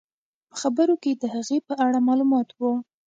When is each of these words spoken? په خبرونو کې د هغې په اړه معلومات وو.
په 0.49 0.55
خبرونو 0.61 0.95
کې 1.03 1.11
د 1.21 1.23
هغې 1.33 1.57
په 1.67 1.73
اړه 1.85 1.99
معلومات 2.07 2.47
وو. 2.57 2.73